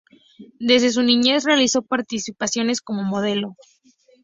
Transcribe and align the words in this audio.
Desde 0.59 0.89
su 0.89 1.03
niñez 1.03 1.43
realizó 1.43 1.83
participaciones 1.83 2.81
como 2.81 3.03
modelo. 3.03 3.55